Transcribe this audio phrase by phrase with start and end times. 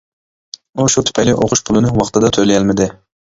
[0.79, 2.89] ئۇ شۇ تۈپەيلى ئوقۇش پۇلىنى ۋاقتىدا تۆلىيەلمىدى.